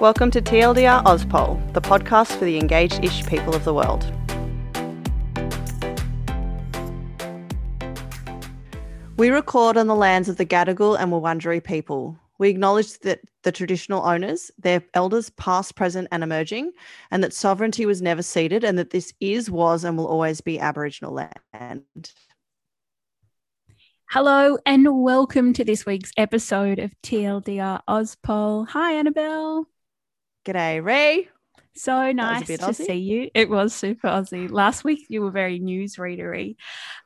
[0.00, 4.10] Welcome to TLDR auspol, the podcast for the engaged ish people of the world.
[9.18, 12.18] We record on the lands of the Gadigal and Wurundjeri people.
[12.38, 16.72] We acknowledge that the traditional owners, their elders past, present, and emerging,
[17.10, 20.58] and that sovereignty was never ceded, and that this is, was, and will always be
[20.58, 22.14] Aboriginal land.
[24.06, 28.66] Hello and welcome to this week's episode of TLDR auspol.
[28.68, 29.66] Hi, Annabelle.
[30.50, 31.28] G'day, Ray.
[31.76, 32.86] So nice to Aussie.
[32.86, 33.30] see you.
[33.34, 34.50] It was super Aussie.
[34.50, 36.56] Last week you were very newsreadery,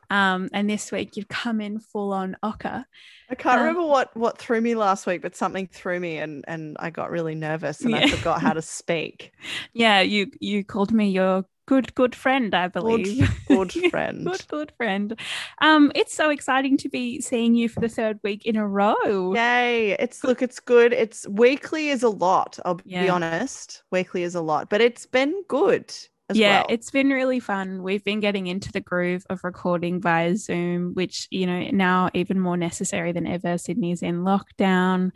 [0.09, 2.87] um, and this week you've come in full on ochre.
[3.29, 6.43] I can't um, remember what what threw me last week, but something threw me, and
[6.49, 7.99] and I got really nervous, and yeah.
[7.99, 9.33] I forgot how to speak.
[9.75, 13.29] Yeah, you you called me your good good friend i believe.
[13.49, 14.25] good, good friend.
[14.25, 15.19] Good good friend.
[15.61, 19.35] Um it's so exciting to be seeing you for the third week in a row.
[19.35, 19.93] Yay.
[19.93, 20.93] It's look it's good.
[20.93, 23.03] It's weekly is a lot i'll yeah.
[23.03, 23.83] be honest.
[23.91, 25.93] Weekly is a lot but it's been good
[26.33, 26.67] yeah well.
[26.71, 27.83] it's been really fun.
[27.83, 32.41] We've been getting into the groove of recording via zoom which you know now even
[32.41, 33.59] more necessary than ever.
[33.59, 35.13] Sydney's in lockdown.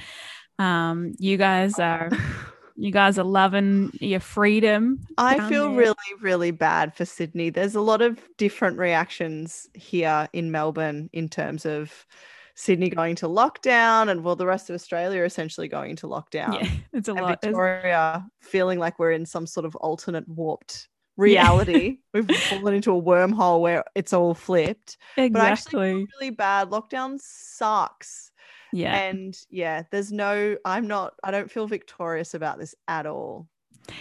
[0.58, 2.10] Um you guys are
[2.80, 5.04] You guys are loving your freedom.
[5.18, 5.78] I feel there.
[5.78, 7.50] really, really bad for Sydney.
[7.50, 12.06] There's a lot of different reactions here in Melbourne in terms of
[12.54, 16.62] Sydney going to lockdown and well, the rest of Australia essentially going to lockdown.
[16.62, 17.40] Yeah, it's a and lot.
[17.42, 21.98] Victoria feeling like we're in some sort of alternate warped reality.
[22.14, 22.22] Yeah.
[22.26, 24.98] We've fallen into a wormhole where it's all flipped.
[25.16, 25.30] Exactly.
[25.30, 26.70] But actually, really bad.
[26.70, 28.30] Lockdown sucks.
[28.72, 28.94] Yeah.
[28.96, 33.48] And yeah, there's no, I'm not, I don't feel victorious about this at all.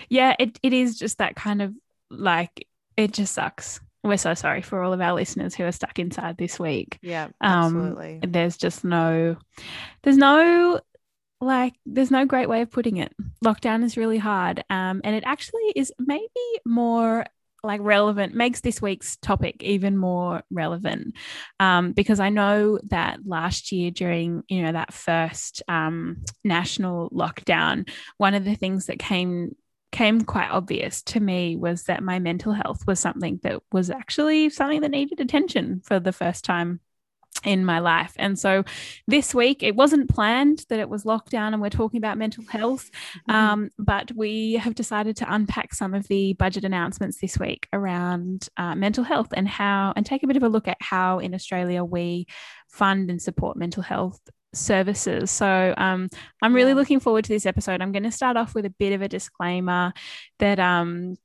[0.10, 1.74] Yeah, it, it is just that kind of
[2.10, 3.80] like, it just sucks.
[4.04, 7.00] We're so sorry for all of our listeners who are stuck inside this week.
[7.02, 8.20] Yeah, absolutely.
[8.24, 9.38] Um, there's just no,
[10.04, 10.80] there's no
[11.40, 13.14] like there's no great way of putting it
[13.46, 16.28] lockdown is really hard um, and it actually is maybe
[16.66, 17.26] more
[17.68, 21.16] like relevant makes this week's topic even more relevant.
[21.60, 27.88] Um, because I know that last year during you know that first um, national lockdown,
[28.18, 29.56] one of the things that came
[29.92, 34.50] came quite obvious to me was that my mental health was something that was actually
[34.50, 36.80] something that needed attention for the first time
[37.44, 38.14] in my life.
[38.18, 38.64] And so
[39.08, 42.90] this week, it wasn't planned that it was lockdown and we're talking about mental health,
[43.30, 43.32] mm-hmm.
[43.32, 48.50] um, but we have decided to unpack some of the budget announcements this week around
[48.58, 51.34] uh, mental health and how, and take a bit of a look at how in
[51.34, 52.26] Australia we
[52.70, 54.20] fund and support mental health
[54.54, 55.32] services.
[55.32, 56.10] So um,
[56.42, 57.82] I'm really looking forward to this episode.
[57.82, 59.94] I'm going to start off with a bit of a disclaimer
[60.40, 61.16] that um,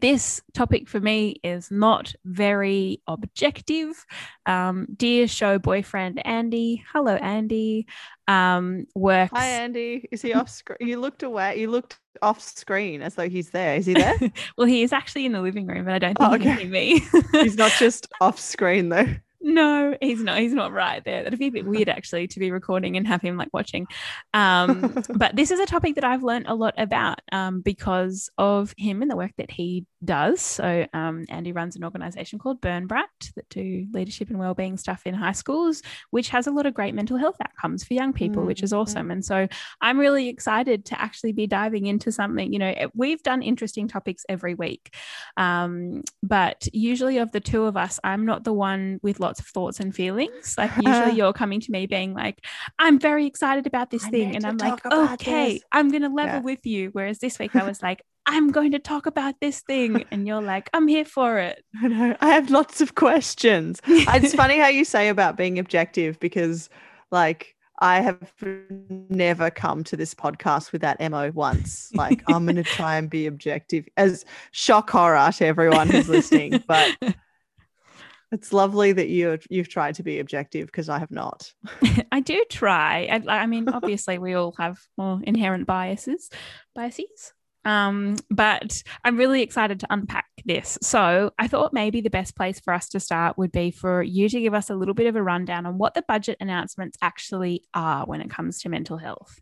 [0.00, 4.04] this topic for me is not very objective.
[4.46, 7.86] Um, dear show boyfriend Andy, hello Andy,
[8.26, 9.32] um, works.
[9.34, 10.78] Hi Andy, is he off screen?
[10.80, 11.60] You looked away.
[11.60, 13.76] You looked off screen as though he's there.
[13.76, 14.16] Is he there?
[14.56, 16.44] well, he is actually in the living room, but I don't think oh, okay.
[16.44, 17.42] he can see me.
[17.42, 19.06] he's not just off screen though.
[19.40, 20.38] No, he's not.
[20.38, 21.22] He's not right there.
[21.22, 23.86] That'd be a bit weird actually to be recording and have him like watching.
[24.34, 28.74] Um, but this is a topic that I've learned a lot about um, because of
[28.76, 30.40] him and the work that he does.
[30.40, 35.02] So um, Andy runs an organization called Burn Bright that do leadership and wellbeing stuff
[35.06, 38.38] in high schools, which has a lot of great mental health outcomes for young people,
[38.38, 38.46] mm-hmm.
[38.46, 38.80] which is mm-hmm.
[38.80, 39.10] awesome.
[39.10, 39.48] And so
[39.80, 42.52] I'm really excited to actually be diving into something.
[42.52, 44.94] You know, we've done interesting topics every week,
[45.36, 49.46] um, but usually of the two of us, I'm not the one with lots of
[49.46, 50.54] thoughts and feelings.
[50.56, 52.44] Like usually you're coming to me being like,
[52.78, 54.36] I'm very excited about this I thing.
[54.36, 55.62] And I'm like, okay, this.
[55.72, 56.40] I'm going to level yeah.
[56.40, 56.90] with you.
[56.92, 60.04] Whereas this week I was like, I'm going to talk about this thing.
[60.10, 61.64] And you're like, I'm here for it.
[61.82, 62.16] I know.
[62.20, 63.80] I have lots of questions.
[63.86, 66.68] it's funny how you say about being objective because,
[67.10, 68.34] like, I have
[69.08, 71.90] never come to this podcast with that MO once.
[71.94, 76.62] Like, I'm going to try and be objective as shock horror to everyone who's listening.
[76.68, 76.96] But
[78.32, 81.50] it's lovely that you you've tried to be objective because I have not.
[82.12, 83.08] I do try.
[83.10, 86.28] I, I mean, obviously, we all have more inherent biases,
[86.74, 87.32] biases.
[87.68, 90.78] Um, but I'm really excited to unpack this.
[90.80, 94.30] So I thought maybe the best place for us to start would be for you
[94.30, 97.64] to give us a little bit of a rundown on what the budget announcements actually
[97.74, 99.38] are when it comes to mental health.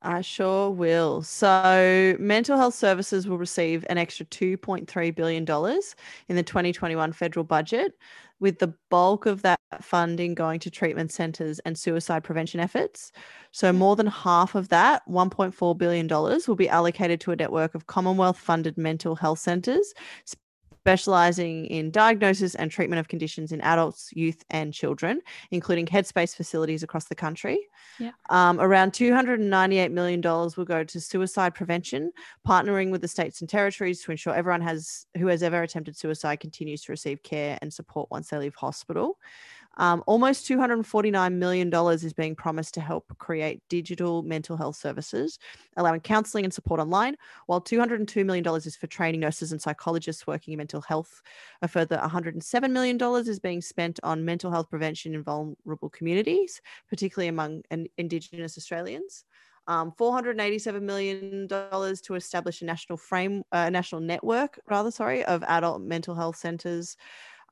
[0.00, 1.20] I sure will.
[1.20, 5.42] So, mental health services will receive an extra $2.3 billion
[6.28, 7.92] in the 2021 federal budget,
[8.40, 13.12] with the bulk of that funding going to treatment centres and suicide prevention efforts.
[13.50, 17.86] So, more than half of that, $1.4 billion, will be allocated to a network of
[17.86, 19.94] Commonwealth funded mental health centres
[20.84, 25.18] specializing in diagnosis and treatment of conditions in adults, youth, and children,
[25.50, 27.58] including headspace facilities across the country.
[27.98, 28.10] Yeah.
[28.28, 32.12] Um, around $298 million will go to suicide prevention,
[32.46, 36.40] partnering with the states and territories to ensure everyone has who has ever attempted suicide
[36.40, 39.16] continues to receive care and support once they leave hospital.
[39.76, 45.38] Um, almost $249 million is being promised to help create digital mental health services,
[45.76, 47.16] allowing counseling and support online,
[47.46, 51.22] while $202 million is for training nurses and psychologists working in mental health.
[51.62, 52.98] A further $107 million
[53.28, 57.62] is being spent on mental health prevention in vulnerable communities, particularly among
[57.98, 59.24] Indigenous Australians.
[59.66, 65.42] Um, $487 million to establish a national frame, a uh, national network, rather, sorry, of
[65.44, 66.98] adult mental health centers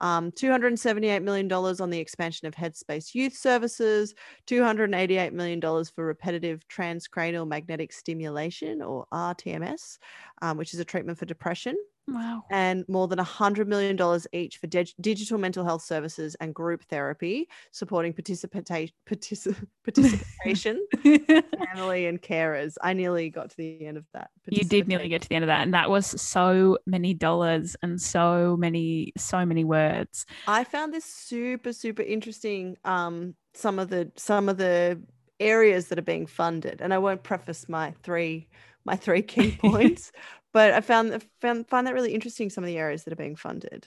[0.03, 4.15] um, $278 million on the expansion of Headspace Youth Services,
[4.49, 9.99] $288 million for repetitive transcranial magnetic stimulation or RTMS,
[10.43, 11.77] um, which is a treatment for depression.
[12.09, 12.43] Wow.
[12.51, 13.99] And more than $100 million
[14.33, 22.07] each for dig- digital mental health services and group therapy, supporting participata- particip- participation, family,
[22.07, 22.75] and carers.
[22.83, 24.31] I nearly got to the end of that.
[24.49, 25.63] You did nearly get to the end of that.
[25.63, 30.27] And that was so many dollars and so many, so many words.
[30.49, 32.77] I found this super, super interesting.
[32.85, 35.01] Um, some of the some of the
[35.43, 36.81] areas that are being funded.
[36.81, 38.49] And I won't preface my three
[38.85, 40.13] my three key points,
[40.53, 42.51] but I found, found find that really interesting.
[42.51, 43.87] Some of the areas that are being funded.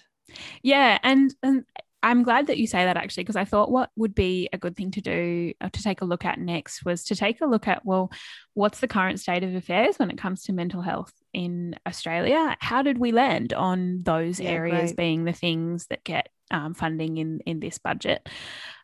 [0.63, 1.65] Yeah, and and
[2.05, 4.77] I'm glad that you say that actually, because I thought what would be a good
[4.77, 7.67] thing to do uh, to take a look at next was to take a look
[7.67, 8.11] at, well,
[8.53, 12.55] what's the current state of affairs when it comes to mental health in Australia?
[12.59, 14.97] How did we land on those yeah, areas great.
[14.97, 18.27] being the things that get um, funding in in this budget?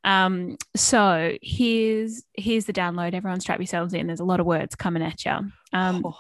[0.04, 3.14] Um, so here's here's the download.
[3.14, 4.08] Everyone strap yourselves in.
[4.08, 5.52] There's a lot of words coming at you.
[5.74, 6.18] Um, oh.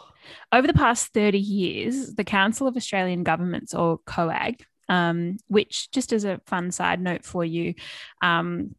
[0.51, 6.13] Over the past 30 years, the Council of Australian Governments, or COAG, um, which just
[6.13, 7.73] as a fun side note for you,
[8.21, 8.75] um,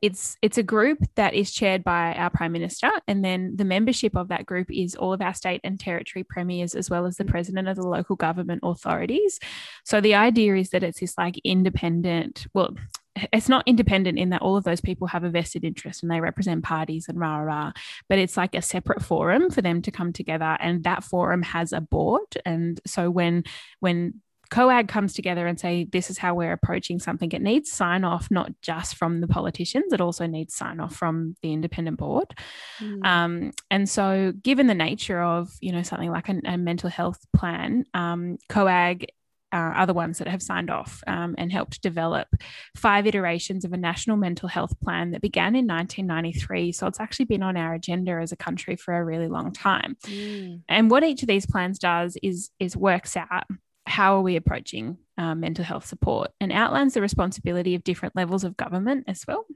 [0.00, 4.16] it's it's a group that is chaired by our prime minister and then the membership
[4.16, 7.24] of that group is all of our state and territory premiers as well as the
[7.24, 9.38] president of the local government authorities
[9.84, 12.74] so the idea is that it's this like independent well
[13.32, 16.20] it's not independent in that all of those people have a vested interest and they
[16.20, 17.72] represent parties and rah rah,
[18.08, 21.72] but it's like a separate forum for them to come together, and that forum has
[21.72, 22.26] a board.
[22.46, 23.44] And so when
[23.80, 24.22] when
[24.52, 28.30] COAG comes together and say this is how we're approaching something, it needs sign off
[28.30, 32.34] not just from the politicians, it also needs sign off from the independent board.
[32.78, 33.06] Mm.
[33.06, 37.24] Um, and so, given the nature of you know something like a, a mental health
[37.34, 39.06] plan, um, COAG
[39.54, 42.28] uh, are the ones that have signed off um, and helped develop
[42.76, 46.72] five iterations of a national mental health plan that began in 1993.
[46.72, 49.96] So it's actually been on our agenda as a country for a really long time.
[50.04, 50.62] Mm.
[50.68, 53.46] And what each of these plans does is is works out
[53.86, 58.44] how are we approaching uh, mental health support and outlines the responsibility of different levels
[58.44, 59.46] of government as well.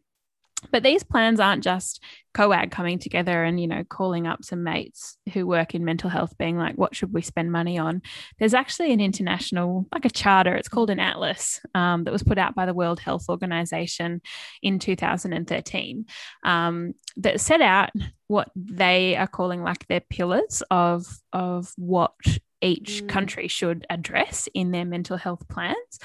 [0.71, 2.03] But these plans aren't just
[2.35, 6.37] COAG coming together and, you know, calling up some mates who work in mental health,
[6.39, 8.03] being like, what should we spend money on?
[8.39, 12.39] There's actually an international, like a charter, it's called an atlas um, that was put
[12.39, 14.23] out by the World Health Organization
[14.63, 16.07] in 2013
[16.43, 17.91] um, that set out
[18.27, 22.15] what they are calling like their pillars of, of what
[22.61, 23.09] each mm.
[23.09, 25.99] country should address in their mental health plans.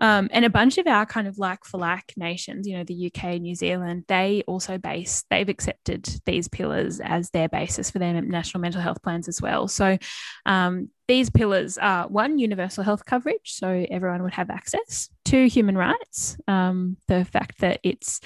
[0.00, 3.12] Um, and a bunch of our kind of like for like nations, you know, the
[3.14, 8.18] UK, New Zealand, they also base, they've accepted these pillars as their basis for their
[8.22, 9.68] national mental health plans as well.
[9.68, 9.98] So
[10.46, 15.76] um, these pillars are one, universal health coverage, so everyone would have access, two, human
[15.76, 18.20] rights, um, the fact that it's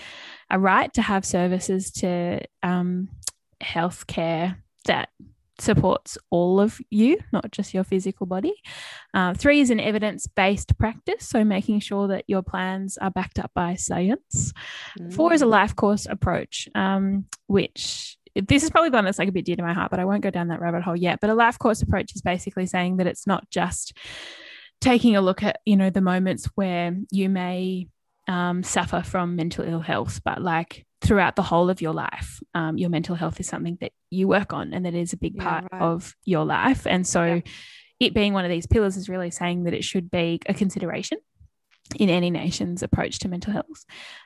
[0.51, 3.09] a right to have services to um,
[3.61, 5.09] healthcare that
[5.59, 8.55] supports all of you, not just your physical body.
[9.13, 13.39] Uh, three is an evidence based practice, so making sure that your plans are backed
[13.39, 14.53] up by science.
[14.99, 15.13] Mm.
[15.13, 15.51] Four is a mm.
[15.51, 19.63] life course approach, um, which this is probably one that's like a bit dear to
[19.63, 21.21] my heart, but I won't go down that rabbit hole yet.
[21.21, 23.97] But a life course approach is basically saying that it's not just
[24.81, 27.89] taking a look at, you know, the moments where you may
[28.27, 32.41] um, suffer from mental ill health, but like throughout the whole of your life.
[32.55, 35.39] Um, your mental health is something that you work on and that is a big
[35.39, 35.83] part right.
[35.83, 36.87] of your life.
[36.87, 37.41] And so, yeah.
[38.01, 41.19] it being one of these pillars is really saying that it should be a consideration
[41.97, 43.85] in any nation's approach to mental health.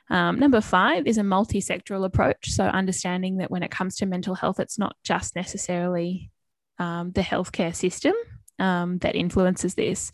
[0.09, 2.49] Um, number five is a multi sectoral approach.
[2.51, 6.31] So, understanding that when it comes to mental health, it's not just necessarily
[6.77, 8.13] um, the healthcare system
[8.59, 10.11] um, that influences this.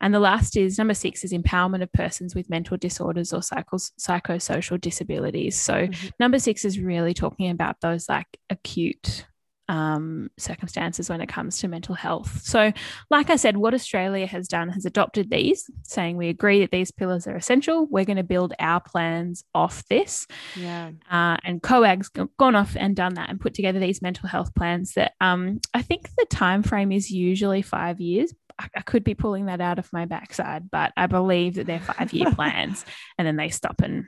[0.00, 3.76] And the last is number six is empowerment of persons with mental disorders or psycho-
[3.76, 5.56] psychosocial disabilities.
[5.56, 6.08] So, mm-hmm.
[6.18, 9.26] number six is really talking about those like acute
[9.70, 12.40] um, circumstances when it comes to mental health.
[12.42, 12.72] So,
[13.08, 16.90] like I said, what Australia has done has adopted these, saying we agree that these
[16.90, 17.86] pillars are essential.
[17.86, 20.26] We're going to build our plans off this.
[20.56, 20.90] Yeah.
[21.08, 24.94] Uh, and COAG's gone off and done that and put together these mental health plans
[24.94, 28.34] that um, I think the time frame is usually five years.
[28.74, 32.12] I, could be pulling that out of my backside, but I believe that they're five
[32.12, 32.84] year plans
[33.18, 34.06] and then they stop and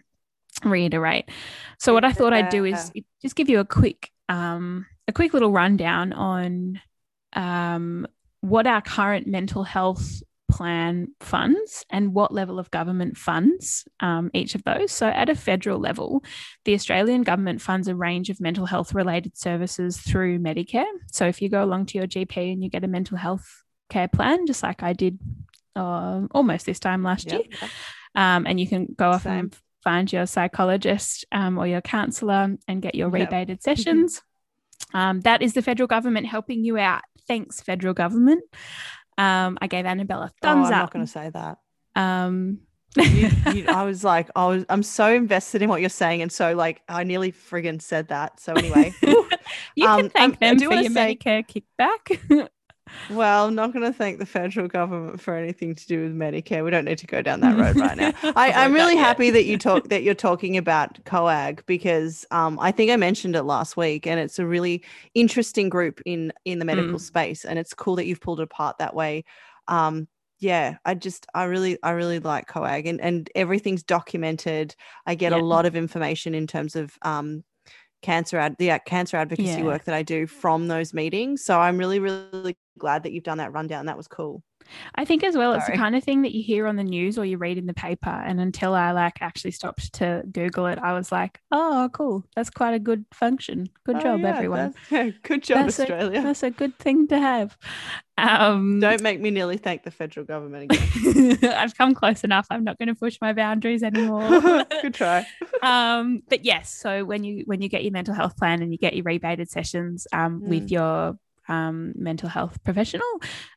[0.64, 1.28] reiterate.
[1.78, 5.34] So what I thought I'd do is just give you a quick um, a quick
[5.34, 6.80] little rundown on
[7.34, 8.06] um,
[8.40, 14.54] what our current mental health plan funds and what level of government funds um, each
[14.54, 14.92] of those.
[14.92, 16.22] So, at a federal level,
[16.64, 20.84] the Australian government funds a range of mental health related services through Medicare.
[21.10, 23.62] So, if you go along to your GP and you get a mental health
[23.92, 25.18] care plan, just like I did
[25.76, 27.42] uh, almost this time last yep.
[27.44, 27.70] year,
[28.14, 29.32] um, and you can go off Same.
[29.32, 33.30] and find your psychologist um, or your counselor and get your yep.
[33.30, 34.22] rebated sessions.
[34.94, 37.02] Um, that is the federal government helping you out.
[37.26, 38.44] Thanks, federal government.
[39.18, 40.82] Um, I gave Annabella a thumbs oh, I'm up.
[40.82, 41.58] not going to say that.
[41.94, 42.60] Um,
[42.96, 46.32] you, you, I was like, I was, I'm so invested in what you're saying, and
[46.32, 48.40] so like, I nearly friggin' said that.
[48.40, 52.48] So anyway, you can um, thank them for your say, Medicare kickback.
[53.10, 56.64] Well, I'm not going to thank the federal government for anything to do with Medicare.
[56.64, 58.12] We don't need to go down that road right now.
[58.36, 62.72] I, am really happy that you talk that you're talking about COAG because um, I
[62.72, 64.82] think I mentioned it last week, and it's a really
[65.14, 67.00] interesting group in in the medical mm.
[67.00, 69.24] space, and it's cool that you've pulled it apart that way.
[69.68, 70.08] Um,
[70.38, 74.74] yeah, I just I really I really like COAG, and and everything's documented.
[75.06, 75.38] I get yeah.
[75.38, 77.44] a lot of information in terms of um,
[78.02, 79.62] cancer ad the cancer advocacy yeah.
[79.62, 81.44] work that I do from those meetings.
[81.44, 83.86] So I'm really, really glad that you've done that rundown.
[83.86, 84.42] That was cool.
[84.94, 85.58] I think as well, Sorry.
[85.58, 87.66] it's the kind of thing that you hear on the news or you read in
[87.66, 88.10] the paper.
[88.10, 92.24] And until I like actually stopped to Google it, I was like, oh, cool.
[92.36, 93.68] That's quite a good function.
[93.84, 94.74] Good oh, job, yeah, everyone.
[94.90, 96.20] Yeah, good job, that's Australia.
[96.20, 97.56] A, that's a good thing to have.
[98.18, 101.38] Um, Don't make me nearly thank the federal government again.
[101.54, 102.46] I've come close enough.
[102.50, 104.28] I'm not going to push my boundaries anymore.
[104.82, 105.26] good try.
[105.62, 108.78] um, but yes, so when you when you get your mental health plan and you
[108.78, 110.48] get your rebated sessions um, mm.
[110.48, 111.18] with your
[111.48, 113.06] um, mental health professional.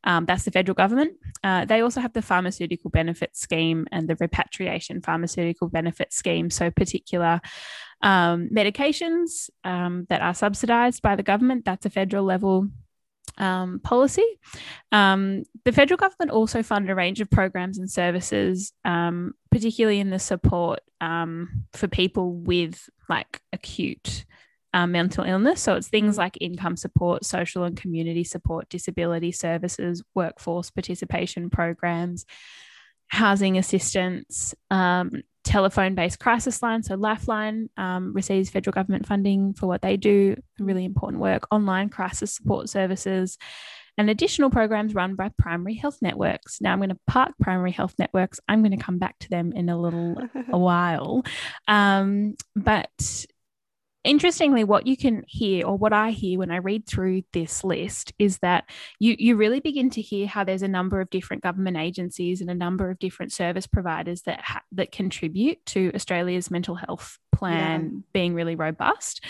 [0.04, 1.14] Um, that's the federal government.
[1.44, 6.50] Uh, they also have the pharmaceutical benefit scheme and the repatriation pharmaceutical benefit scheme.
[6.50, 7.42] So, particular
[8.02, 12.68] um, medications um, that are subsidized by the government, that's a federal level
[13.38, 14.26] um, policy.
[14.92, 20.10] Um, the federal government also fund a range of programs and services, um, particularly in
[20.10, 24.26] the support um, for people with like acute
[24.76, 25.62] um, mental illness.
[25.62, 26.20] So it's things mm.
[26.20, 32.26] like income support, social and community support, disability services, workforce participation programs,
[33.08, 36.84] housing assistance, um, telephone based crisis line.
[36.84, 41.88] So Lifeline um, receives federal government funding for what they do, really important work, online
[41.88, 43.38] crisis support services.
[43.98, 46.60] And additional programs run by primary health networks.
[46.60, 48.42] Now, I'm going to park primary health networks.
[48.46, 50.18] I'm going to come back to them in a little
[50.52, 51.24] a while.
[51.70, 53.26] Um, but
[54.06, 58.14] interestingly what you can hear or what i hear when i read through this list
[58.20, 58.64] is that
[59.00, 62.50] you you really begin to hear how there's a number of different government agencies and
[62.50, 67.84] a number of different service providers that ha- that contribute to australia's mental health plan
[67.84, 68.00] yeah.
[68.14, 69.24] being really robust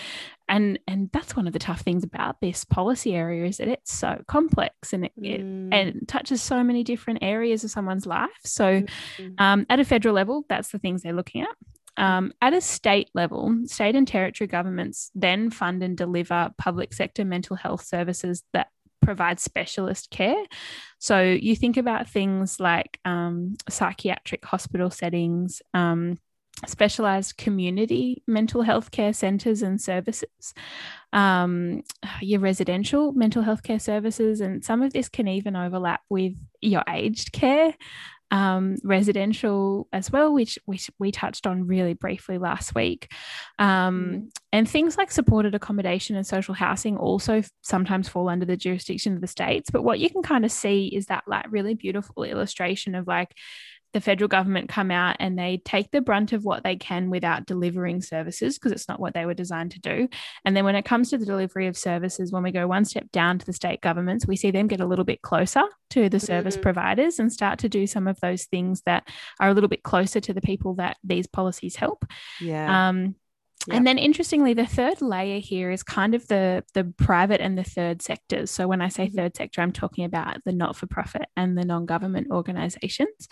[0.47, 3.93] and and that's one of the tough things about this policy area is that it's
[3.93, 5.25] so complex and it, mm.
[5.25, 5.41] it
[5.71, 9.29] and touches so many different areas of someone's life so mm-hmm.
[9.39, 11.55] um, at a federal level that's the things they're looking at
[11.97, 17.25] um, at a state level, state and territory governments then fund and deliver public sector
[17.25, 18.67] mental health services that
[19.01, 20.43] provide specialist care.
[20.99, 26.17] So you think about things like um, psychiatric hospital settings, um,
[26.65, 30.53] specialized community mental health care centers and services,
[31.13, 31.83] um,
[32.21, 36.83] your residential mental health care services, and some of this can even overlap with your
[36.89, 37.75] aged care
[38.31, 43.11] um, residential as well, which, which we touched on really briefly last week.
[43.59, 44.29] Um, mm.
[44.51, 49.21] And things like supported accommodation and social housing also sometimes fall under the jurisdiction of
[49.21, 49.69] the states.
[49.69, 53.35] But what you can kind of see is that like really beautiful illustration of like
[53.95, 57.45] the federal government come out and they take the brunt of what they can without
[57.45, 60.09] delivering services because it's not what they were designed to do.
[60.43, 63.09] And then when it comes to the delivery of services, when we go one step
[63.13, 66.19] down to the state governments, we see them get a little bit closer to the
[66.19, 66.63] service mm-hmm.
[66.63, 69.07] providers and start to do some of those things that
[69.39, 72.03] are a little bit closer to the people that these policies help.
[72.41, 72.89] Yeah.
[72.89, 73.15] Um,
[73.71, 77.63] And then interestingly, the third layer here is kind of the the private and the
[77.63, 78.51] third sectors.
[78.51, 79.15] So when I say Mhm.
[79.15, 83.27] third sector, I'm talking about the not-for-profit and the non-government organizations.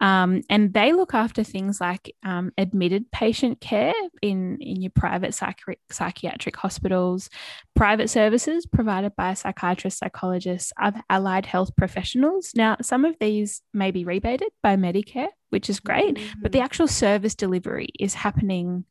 [0.00, 5.30] Um, and they look after things like um, admitted patient care in, in your private
[5.30, 7.30] psychi- psychiatric hospitals,
[7.74, 12.52] private services provided by psychiatrists, psychologists, other allied health professionals.
[12.54, 16.64] Now, some of these may be rebated by Medicare, which is great, but the Mhm.
[16.64, 18.84] actual service delivery is happening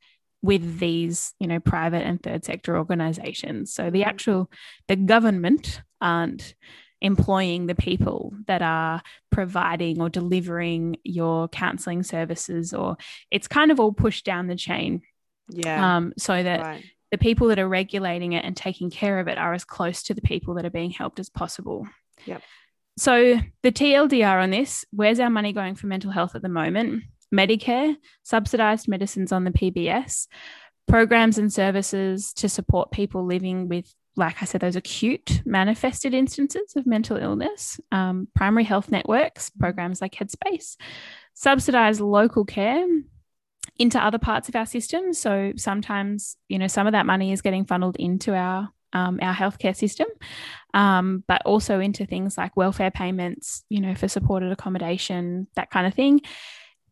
[0.45, 4.07] with these you know private and third sector organizations so the Mhm.
[4.07, 4.51] actual
[4.87, 6.55] the government aren't
[7.01, 12.97] employing the people that are providing or delivering your counseling services or
[13.31, 15.01] it's kind of all pushed down the chain
[15.49, 16.83] yeah, um, so that right.
[17.11, 20.13] the people that are regulating it and taking care of it are as close to
[20.15, 21.87] the people that are being helped as possible.
[22.25, 22.41] Yep.
[22.97, 27.03] So the TLDR on this, where's our money going for mental health at the moment?
[27.33, 30.27] Medicare, subsidized medicines on the PBS,
[30.87, 36.73] programs and services to support people living with, like I said, those acute manifested instances
[36.75, 40.77] of mental illness, um, primary health networks, programs like Headspace,
[41.33, 42.85] subsidized local care
[43.77, 45.13] into other parts of our system.
[45.13, 49.33] So sometimes, you know, some of that money is getting funneled into our um, our
[49.33, 50.07] healthcare system,
[50.73, 55.85] um, but also into things like welfare payments, you know, for supported accommodation, that kind
[55.85, 56.21] of thing.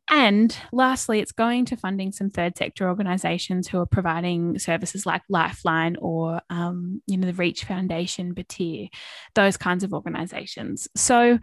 [0.10, 5.22] And lastly, it's going to funding some third sector organisations who are providing services like
[5.30, 8.90] Lifeline or, um, you know, the Reach Foundation, batyr,
[9.34, 10.88] those kinds of organisations.
[10.96, 11.40] So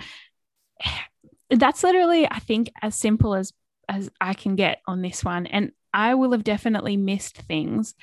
[1.50, 3.52] that's literally, I think, as simple as
[3.88, 5.46] as I can get on this one.
[5.46, 7.94] And I will have definitely missed things.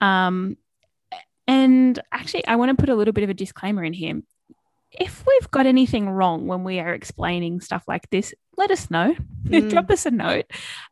[0.00, 0.56] Um,
[1.46, 4.20] and actually, I want to put a little bit of a disclaimer in here.
[4.90, 9.14] If we've got anything wrong when we are explaining stuff like this, let us know.
[9.48, 9.70] Mm.
[9.70, 10.44] Drop us a note.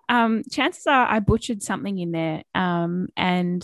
[0.08, 2.42] Um, chances are I butchered something in there.
[2.54, 3.62] Um, and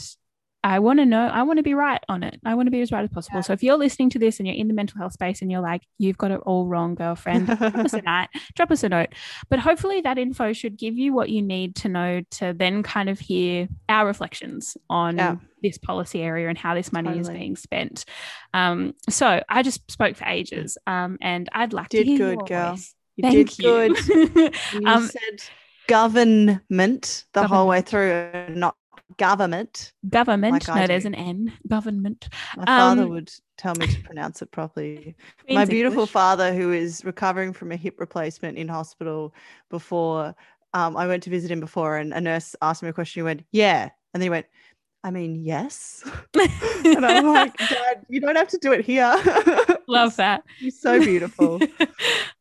[0.65, 2.39] I want to know, I want to be right on it.
[2.45, 3.39] I want to be as right as possible.
[3.39, 3.43] Yeah.
[3.43, 5.61] So if you're listening to this and you're in the mental health space and you're
[5.61, 9.09] like, you've got it all wrong, girlfriend, drop us a note, drop us a note.
[9.51, 13.09] But hopefully that info should give you what you need to know to then kind
[13.09, 15.37] of hear our reflections on Yeah.
[15.63, 18.05] this policy area and how this money is being spent.
[18.55, 22.39] Um, so I just spoke for ages, um, and I'd like Did to hear good,
[22.39, 22.71] your girl.
[22.75, 22.95] voice.
[23.17, 23.95] You Thank did you.
[24.33, 24.55] good.
[24.73, 25.43] You Um, said
[25.89, 27.89] government the whole way Government.
[28.49, 28.77] through, not
[29.17, 29.93] government.
[30.09, 30.53] Government.
[30.53, 31.53] Like no, there's an N.
[31.69, 32.29] Government.
[32.57, 35.15] My father Um, would tell me to pronounce it properly.
[35.49, 36.11] My beautiful English.
[36.11, 39.35] father, who is recovering from a hip replacement in hospital,
[39.71, 40.35] before
[40.75, 43.21] um, I went to visit him before, and a nurse asked him a question.
[43.21, 44.47] He went, "Yeah," and then he went,
[45.05, 46.03] "I mean, yes."
[46.85, 49.15] and I'm like, "Dad, you don't have to do it here."
[49.87, 50.43] Love that.
[50.59, 51.61] He's so beautiful.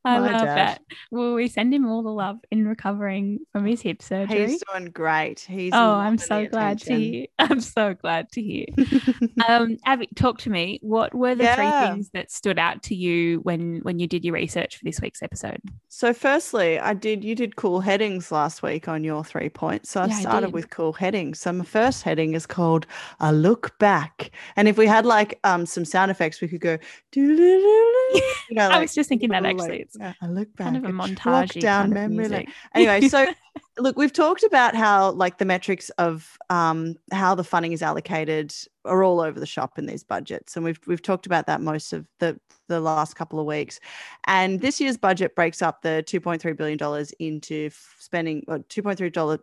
[0.04, 0.58] I My love dad.
[0.58, 0.82] that.
[1.12, 4.48] Well, we send him all the love in recovering from his hip surgery.
[4.48, 5.42] He's doing great.
[5.42, 7.28] He's oh, I'm so glad to hear.
[7.40, 8.66] I'm so glad to hear.
[9.48, 10.80] um, Abby, talk to me.
[10.82, 11.56] What were the Yeah.
[11.56, 15.00] three things that stood out to you when when you did your research for this
[15.02, 15.62] week's episode?
[15.90, 19.92] So, firstly, I did you did cool headings last week on your three points.
[19.92, 20.54] So I I started did.
[20.56, 21.40] with cool headings.
[21.40, 22.88] So my first heading is called
[23.20, 26.80] "A Look Back," and if we had like um some sound effects, we could go.
[27.14, 27.36] You
[28.52, 29.70] know, I was just thinking that actually.
[29.80, 30.66] like, It's yeah, I look back.
[30.66, 32.48] kind of a montage down memory lane.
[32.76, 33.28] Anyway, so
[33.78, 38.54] look, we've talked about how like the metrics of um how the funding is allocated
[38.86, 41.92] are all over the shop in these budgets, and we've we've talked about that most
[41.92, 43.80] of the the last couple of weeks.
[44.28, 49.40] And this year's budget breaks up the 2.3 billion dollars into spending or 2.3 dollar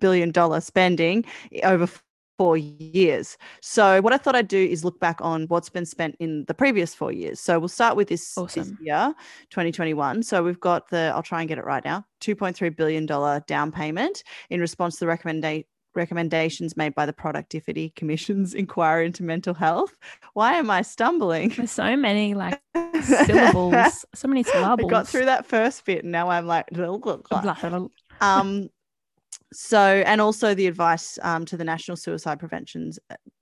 [0.00, 1.24] billion dollar spending
[1.64, 1.88] over
[2.38, 3.36] four years.
[3.60, 6.54] So what I thought I'd do is look back on what's been spent in the
[6.54, 7.40] previous four years.
[7.40, 9.12] So we'll start with this, this year,
[9.50, 10.22] 2021.
[10.22, 13.72] So we've got the I'll try and get it right now, 2.3 billion dollar down
[13.72, 19.54] payment in response to the recommendation recommendations made by the Productivity Commission's inquiry into mental
[19.54, 19.96] health.
[20.34, 21.48] Why am I stumbling?
[21.50, 22.60] There's so many like
[23.02, 24.90] syllables, so many I syllables.
[24.90, 26.66] got through that first bit and now I'm like
[28.20, 28.68] um
[29.52, 32.98] so and also the advice um, to the national suicide prevention's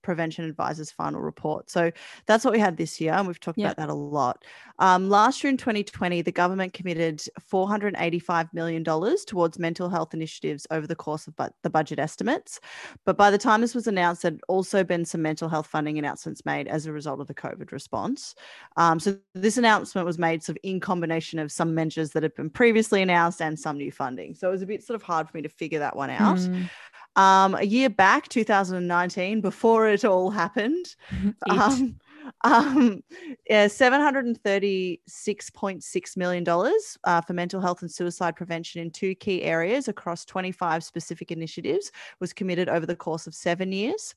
[0.07, 1.91] prevention advisors final report so
[2.27, 3.67] that's what we had this year and we've talked Yeah.
[3.67, 4.45] about that a lot
[4.79, 10.65] um, last year in 2020 the government committed 485 million dollars towards mental health initiatives
[10.71, 12.61] over the course of bu- the budget estimates
[13.05, 16.45] but by the time this was announced there'd also been some mental health funding announcements
[16.45, 18.33] made as a result of the covid response
[18.77, 22.33] um, so this announcement was made sort of in combination of some measures that had
[22.35, 24.33] been previously announced and some new funding.
[24.35, 26.37] So it was a bit sort of hard for me to figure that one out.
[26.37, 26.69] Mm,
[27.17, 31.59] Um, a year back, 2019, before it all happened, it.
[31.59, 31.99] um,
[32.43, 33.03] Um,
[33.49, 36.45] yeah, $736.6 million
[37.03, 41.91] uh, for mental health and suicide prevention in two key areas across 25 specific initiatives
[42.19, 44.15] was committed over the course of seven years.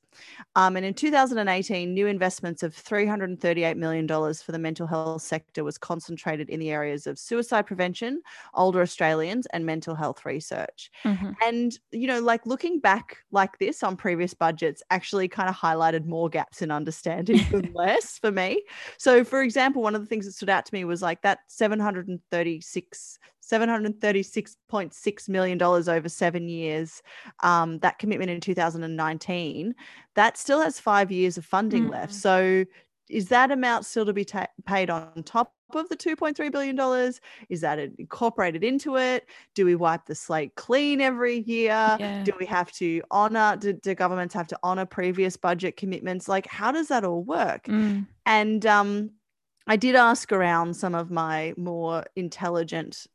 [0.57, 5.79] Um, and in 2018, new investments of $338 million for the mental health sector was
[5.79, 8.23] concentrated in the areas of suicide prevention,
[8.55, 10.91] older Australians, and mental health research.
[11.05, 11.35] Mhm.
[11.43, 16.07] And, you know, like looking back like this on previous budgets actually kind of highlighted
[16.07, 18.63] more gaps in understanding than less for me.
[18.99, 21.41] So, for example, one of the things that stood out to me was like that
[21.49, 23.19] 736
[23.51, 27.03] $736.6 million over seven years,
[27.43, 29.75] um, that commitment in 2019,
[30.15, 32.13] that still has five years of funding left.
[32.13, 32.17] Mm.
[32.17, 32.65] So,
[33.09, 37.13] is that amount still to be ta- paid on top of the $2.3 billion?
[37.49, 39.27] Is that incorporated into it?
[39.55, 41.97] Do we wipe the slate clean every year?
[41.99, 42.23] Yeah.
[42.25, 46.29] Do we have to honor, do, do governments have to honor previous budget commitments?
[46.29, 47.65] Like, how does that all work?
[47.65, 48.07] Mm.
[48.27, 49.11] And um,
[49.67, 53.07] I did ask around some of my more intelligent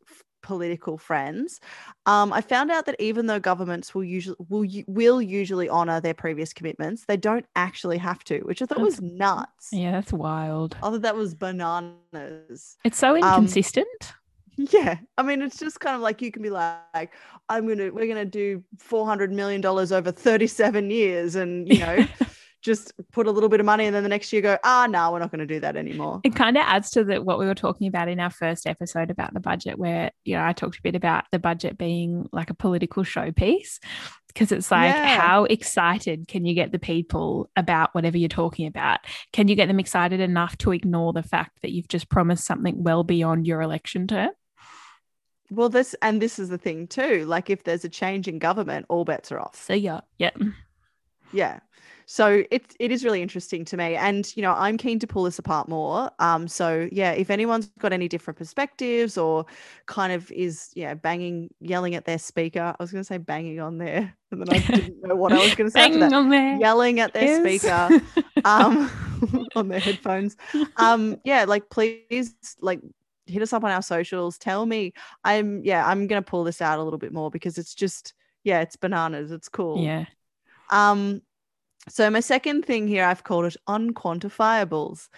[0.45, 1.59] political friends.
[2.05, 6.13] Um, I found out that even though governments will usually will will usually honor their
[6.13, 9.69] previous commitments, they don't actually have to, which I thought was nuts.
[9.71, 10.77] Yeah, that's wild.
[10.77, 12.77] I thought that was bananas.
[12.83, 14.13] It's so Um, inconsistent.
[14.57, 17.11] Yeah, I mean, it's just kind of like you can be like,
[17.49, 22.05] I'm gonna, we're gonna do 400 million dollars over 37 years, and you know,
[22.65, 25.11] just put a little bit of money, and then the next year go, ah, no,
[25.11, 26.19] we're not going to do that anymore.
[26.23, 29.11] it kind of adds to the, what we were talking about in our first episode
[29.11, 32.49] about the budget, where you know I talked a bit about the budget being like
[32.49, 33.79] a political showpiece,
[34.27, 35.19] because it's like Yeah.
[35.19, 38.99] how excited can you get the people about whatever you're talking about?
[39.31, 42.83] Can you get them excited enough to ignore the fact that you've just promised something
[42.83, 44.31] well beyond your election term?
[45.51, 47.23] Well, this and this is the thing too.
[47.25, 49.55] Like, if there's a change in government, all bets are off.
[49.63, 50.31] So yeah, yeah,
[51.31, 51.59] Yeah.
[52.05, 55.23] So it it is really interesting to me, and you know I'm keen to pull
[55.23, 56.11] this apart more.
[56.19, 59.45] Um, so yeah, if anyone's got any different perspectives or
[59.87, 63.59] kind of is yeah banging, yelling at their speaker, I was going to say banging
[63.59, 66.13] on there, and then I didn't know what I was going to say that.
[66.13, 66.57] on there.
[66.57, 67.89] Yelling at their speaker,
[68.45, 68.91] um,
[69.55, 70.37] on their headphones.
[70.77, 72.81] Um, yeah, like please, like
[73.25, 74.37] hit us up on our socials.
[74.37, 77.57] Tell me, I'm yeah, I'm going to pull this out a little bit more because
[77.57, 78.13] it's just
[78.43, 79.31] yeah, it's bananas.
[79.31, 79.83] It's cool.
[79.83, 80.05] yeah,
[80.69, 81.21] Um,
[81.89, 85.09] so my second thing here, I've called it unquantifiables.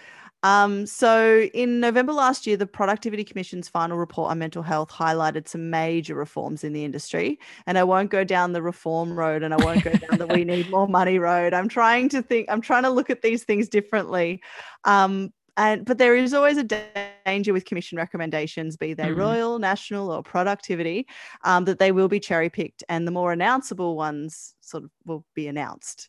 [0.44, 5.48] Um, so in November last year, the Productivity Commission's final report on mental health highlighted
[5.48, 7.40] some major reforms in the industry.
[7.66, 10.44] And I won't go down the reform road and I won't go down the we
[10.44, 11.54] need more money road.
[11.54, 14.40] I'm trying to think, I'm trying to look at these things differently.
[14.84, 19.16] Um, and but there is always a danger with commission recommendations, be they Mhm.
[19.16, 21.06] royal, national, or productivity,
[21.44, 25.24] um, that they will be cherry picked, and the more announceable ones sort of will
[25.34, 26.08] be announced.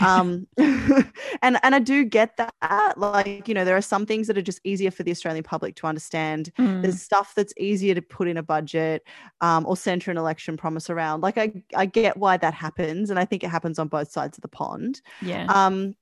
[0.00, 0.46] Um,
[1.42, 2.94] and and I do get that.
[2.98, 5.76] Like you know, there are some things that are just easier for the Australian public
[5.76, 6.50] to understand.
[6.58, 6.82] Mm.
[6.82, 9.02] There's stuff that's easier to put in a budget
[9.40, 11.22] um, or center an election promise around.
[11.22, 14.38] Like I I get why that happens, and I think it happens on both sides
[14.38, 15.00] of the pond.
[15.20, 15.94] yeah, Um,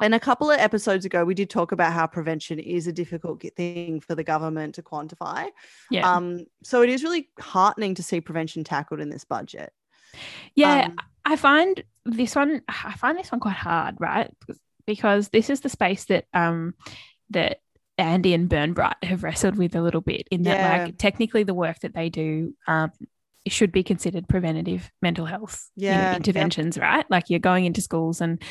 [0.00, 3.42] and a couple of episodes ago, we did talk about how prevention is a difficult
[3.56, 5.48] thing for the government to quantify.
[5.90, 9.72] yeah, Um, so it is really heartening to see prevention tackled in this budget.
[10.54, 10.86] yeah.
[10.86, 14.30] Um, I find this one I find this one quite hard, right?
[14.86, 16.74] Because this is the space that um
[17.30, 17.58] that
[17.98, 20.84] Andy and Burnbright have wrestled with a little bit in that Yeah.
[20.84, 22.90] like technically the work that they do um
[23.48, 26.16] should be considered preventative mental health you know, Yeah, yep.
[26.16, 27.04] interventions, right?
[27.10, 28.42] Like you're going into schools and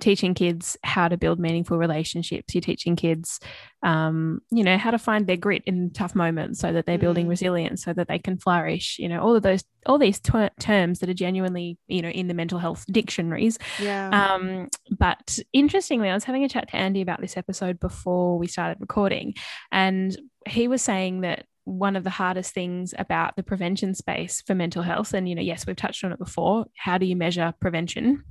[0.00, 2.54] teaching kids how to build meaningful relationships.
[2.54, 3.40] You're teaching kids,
[3.82, 7.26] um, you know, how to find their grit in tough moments so that they're building
[7.26, 7.30] Mm.
[7.30, 8.98] resilience, so that they can flourish.
[8.98, 12.28] You know, all of those, all these ter- terms that are genuinely, you know, in
[12.28, 13.58] the mental health dictionaries.
[13.80, 14.10] yeah.
[14.10, 18.46] Um, but interestingly, I was having a chat to Andy about this episode before we
[18.46, 19.34] started recording,
[19.72, 24.54] and he was saying that one of the hardest things about the prevention space for
[24.54, 26.64] mental health, and you know, yes, we've touched on it before.
[26.76, 28.24] How do you measure prevention?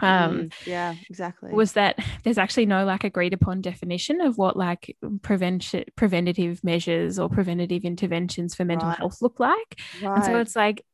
[0.00, 1.52] Um, Mm, yeah, exactly.
[1.52, 7.18] was that there's actually no like agreed upon definition of what like prevention preventative measures
[7.18, 8.98] or preventative interventions for mental Right.
[8.98, 9.80] health look like
[10.14, 10.84] and so it's like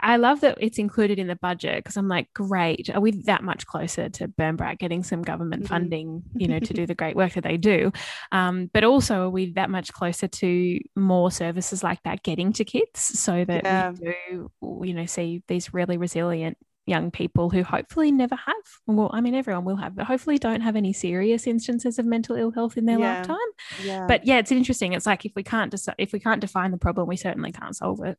[0.00, 2.88] I love that it's included in the budget because I'm like, great.
[2.88, 5.68] Are we that much closer to Burnbright getting some government Mhm.
[5.68, 7.92] funding, you know, to do the great work that they do?
[8.32, 12.64] Um, but also, are we that much closer to more services like that getting to
[12.64, 13.90] kids so that Yeah.
[13.92, 14.50] we do,
[14.86, 18.54] you know, see these really resilient young people who hopefully never have.
[18.86, 22.36] Well, I mean, everyone will have, but hopefully don't have any serious instances of mental
[22.36, 23.16] ill health in their Yeah.
[23.18, 23.36] lifetime.
[23.82, 24.06] yeah.
[24.06, 24.92] But yeah, it's interesting.
[24.92, 27.74] It's like if we can't deci- if we can't define the problem, we certainly can't
[27.74, 28.18] solve it.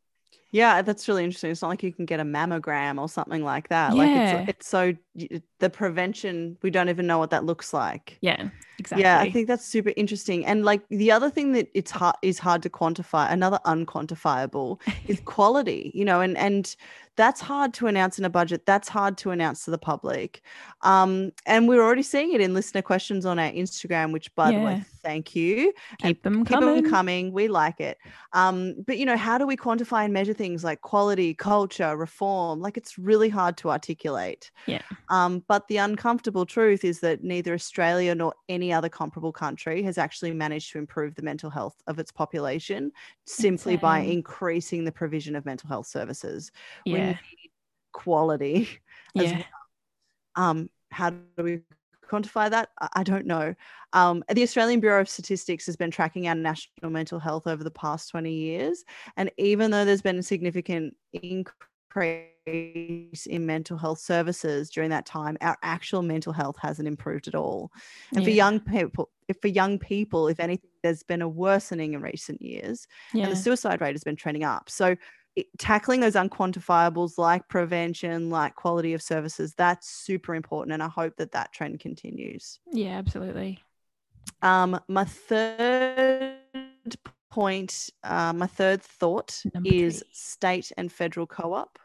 [0.51, 1.51] Yeah, that's really interesting.
[1.51, 3.93] It's not like you can get a mammogram or something like that.
[3.93, 4.37] Like Yeah.
[4.41, 4.93] it's it's so
[5.59, 8.17] the prevention we don't even know what that looks like.
[8.21, 8.49] Yeah,
[8.79, 9.03] exactly.
[9.03, 10.45] Yeah, I think that's super interesting.
[10.45, 15.19] And like the other thing that it's hard is hard to quantify, another unquantifiable is
[15.25, 16.73] quality, you know, and and
[17.15, 18.65] that's hard to announce in a budget.
[18.65, 20.41] That's hard to announce to the public.
[20.81, 24.59] Um, and we're already seeing it in listener questions on our Instagram, which by the
[24.59, 25.73] way, thank you.
[25.99, 26.83] keep them Keep coming.
[26.83, 27.31] them coming.
[27.31, 27.97] We like it.
[28.33, 32.59] Um, but you know, how do we quantify and measure things like quality, culture, reform?
[32.59, 34.51] Like it's really hard to articulate.
[34.65, 34.81] Yeah.
[35.09, 39.97] Um, but the uncomfortable truth is that neither Australia nor any other comparable country has
[39.97, 42.91] actually managed to improve the mental health of its population
[43.25, 46.51] simply by increasing the provision of mental health services.
[46.85, 47.17] We Yeah.
[47.93, 48.67] quality
[49.17, 49.43] as Yeah.
[50.35, 51.61] um, how do we
[52.09, 52.69] quantify that?
[52.93, 53.55] I- don't know.
[53.93, 57.71] Um, the Australian Bureau of Statistics has been tracking our national mental health over the
[57.71, 58.83] past 20 years.
[59.17, 62.27] And even though there's been a significant increase
[63.25, 67.71] in mental health services during that time, our actual mental health hasn't improved at all.
[68.13, 72.01] And for young people, if for young people, if anything, there's been a worsening in
[72.01, 73.23] recent years Yeah.
[73.23, 74.69] and the suicide rate has been trending up.
[74.69, 74.95] So
[75.35, 80.73] it, tackling those unquantifiables like prevention, like quality of services, that's super important.
[80.73, 82.59] And I hope that that trend continues.
[82.71, 83.59] yeah, absolutely.
[84.41, 86.35] Um, my third
[87.29, 90.09] point, uh, my third thought Number is three.
[90.13, 91.77] state and federal co-op.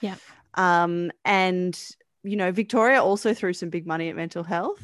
[0.00, 0.16] Yeah.
[0.54, 1.78] Um, and
[2.24, 4.82] you know, Victoria also threw some big money at mental health.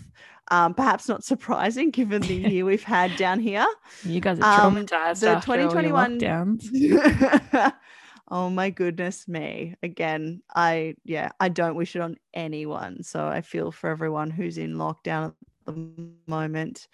[0.50, 3.66] Um, perhaps not surprising given the year we've had down here.
[4.04, 7.72] You guys are Um, traumatized the all your 2021 lockdowns.
[8.28, 9.74] oh my goodness me.
[9.82, 13.02] Again, I yeah, I don't wish it on anyone.
[13.02, 15.34] So I feel for everyone who's in lockdown at
[15.66, 15.92] the
[16.26, 16.88] moment.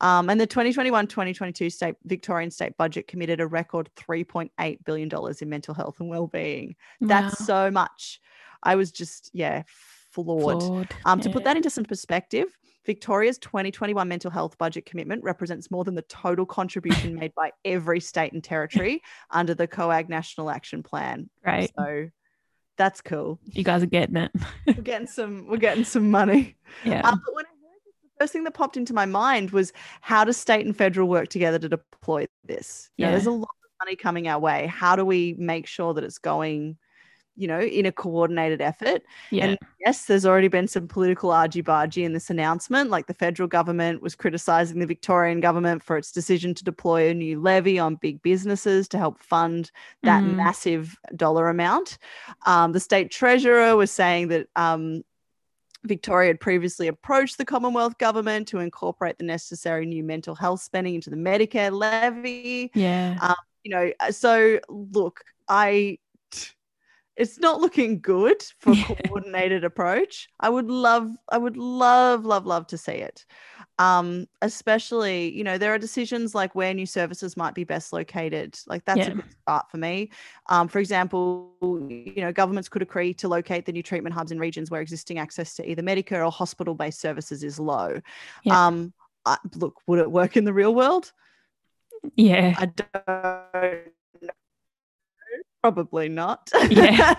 [0.00, 5.48] Um, and the 2021-2022 state Victorian state budget committed a record 3.8 billion dollars in
[5.48, 6.74] mental health and well-being.
[7.00, 7.46] That's Wow.
[7.46, 8.20] so much.
[8.64, 9.62] I was just yeah,
[10.10, 10.60] floored.
[10.62, 10.88] Flawed.
[11.04, 12.46] Um, to put that into some perspective,
[12.84, 18.00] Victoria's 2021 mental health budget commitment represents more than the total contribution made by every
[18.00, 21.30] state and territory under the COAG National Action Plan.
[21.44, 21.70] Right.
[21.78, 22.08] So
[22.76, 23.38] that's cool.
[23.44, 24.32] You guys are getting it.
[24.66, 25.46] We're getting some.
[25.48, 26.56] We're getting some money.
[26.84, 27.02] Yeah.
[27.06, 29.72] Um, but when I heard this, the first thing that popped into my mind was
[30.00, 32.90] how does state and federal work together to deploy this?
[32.96, 33.12] You know, Yeah.
[33.16, 34.66] there's a lot of money coming our way.
[34.66, 36.78] How do we make sure that it's going,
[37.36, 39.02] you know, in a coordinated effort?
[39.30, 39.46] yeah.
[39.46, 42.90] And yes, there's already been some political argy bargy in this announcement.
[42.90, 47.14] Like the federal government was criticizing the Victorian government for its decision to deploy a
[47.14, 49.70] new levy on big businesses to help fund
[50.02, 50.36] that Mhm.
[50.36, 51.98] massive dollar amount.
[52.46, 55.02] Um, the state treasurer was saying that um,
[55.84, 60.94] Victoria had previously approached the Commonwealth government to incorporate the necessary new mental health spending
[60.94, 63.34] into the Medicare levy yeah.
[63.64, 65.98] you know uh, so look i
[67.16, 68.84] it's not looking good for Yeah.
[68.84, 73.24] coordinated approach i would love i would love love love to see it
[73.78, 78.58] um especially you know there are decisions like where new services might be best located
[78.66, 79.12] like that's Yeah.
[79.12, 80.10] a good start for me
[80.48, 81.52] um for example
[81.88, 85.18] you know governments could agree to locate the new treatment hubs in regions where existing
[85.18, 88.00] access to either medicare or hospital based services is low
[88.44, 88.66] Yeah.
[88.66, 88.92] um
[89.24, 91.12] I, look would it work in the real world
[92.16, 92.54] yeah.
[92.58, 93.92] I don't.
[95.62, 96.50] Probably not.
[96.70, 97.14] Yeah.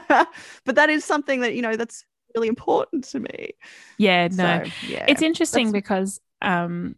[0.65, 3.51] but that is something that, you know, that's really important to me.
[3.97, 4.27] Yeah.
[4.31, 4.63] No.
[4.63, 5.05] So, yeah.
[5.07, 6.95] it's interesting because um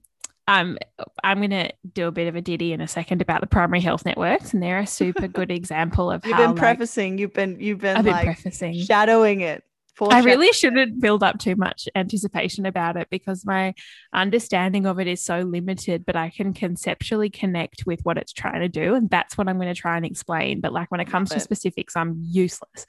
[0.48, 0.78] I'm
[1.24, 4.06] I'm gonna do a bit of a ditty in a second about the primary health
[4.06, 7.34] networks, and they're a super good example of how you've how been like, prefacing, you've
[7.34, 8.76] been you've been I've been like prefacing.
[8.76, 9.64] shadowing it.
[10.02, 13.74] I really shouldn't build up too much anticipation about it because my
[14.14, 18.62] understanding of it is so limited, but I can conceptually connect with what it's trying
[18.62, 18.96] to do.
[18.96, 20.62] And that's what I'm going to try and explain.
[20.62, 21.46] But like when it comes Love to it.
[21.46, 22.86] specifics, I'm useless.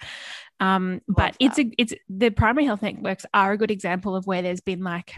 [0.58, 4.26] Um, but Love it's a it's the primary health networks are a good example of
[4.26, 5.14] where there's been like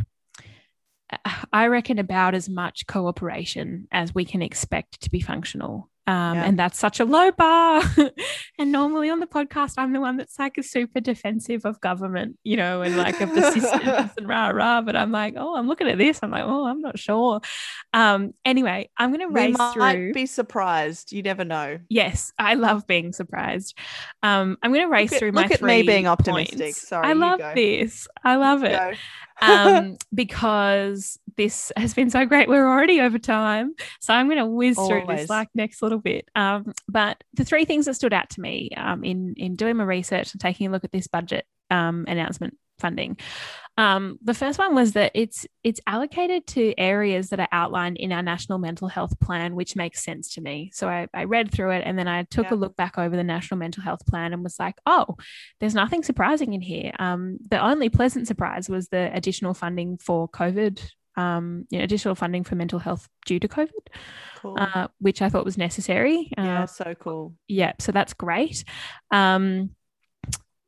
[1.53, 5.89] I reckon about as much cooperation as we can expect to be functional.
[6.09, 6.45] Um, Yeah.
[6.45, 7.83] And that's such a low bar.
[8.59, 12.39] and normally on the podcast, I'm the one that's like a super defensive of government,
[12.45, 14.81] you know, and like of the systems and rah rah.
[14.81, 16.21] But I'm like, oh, I'm looking at this.
[16.23, 17.43] I'm like, oh, I'm not sure.
[17.93, 20.15] Um, anyway, I'm going to race might through.
[20.15, 21.13] be surprised.
[21.13, 21.79] You never know.
[21.91, 23.77] Yes, I love being surprised.
[24.23, 26.59] Um, I'm going to race at, through my look at me being optimistic.
[26.59, 26.89] points.
[26.89, 28.09] Sorry, I love this.
[28.25, 28.93] I love it Go.
[29.43, 32.49] um, because this has been so great.
[32.49, 33.75] We're already over time.
[34.01, 36.29] So I'm going to whiz through this like next little bit.
[36.35, 39.85] Um, but the three things that stood out to me um, in, in doing my
[39.85, 43.17] research and taking a look at this budget um, announcement funding.
[43.79, 48.11] Um, the first one was that it's it's allocated to areas that are outlined in
[48.13, 50.71] our national mental health plan, which makes sense to me.
[50.75, 52.55] So I, I read through it and then I took Yeah.
[52.55, 55.17] a look back over the national mental health plan and was like, oh,
[55.61, 56.93] there's nothing surprising in here.
[56.99, 60.81] Um, the only pleasant surprise was the additional funding for COVID
[61.17, 63.71] um, you know, additional funding for mental health due to COVID,
[64.37, 64.57] Cool.
[64.57, 66.31] uh, which I thought was necessary.
[66.39, 67.35] yeah, Uh, so cool.
[67.49, 68.63] yeah, so that's great.
[69.11, 69.71] Um,